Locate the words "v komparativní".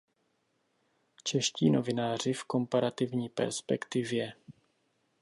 2.33-3.29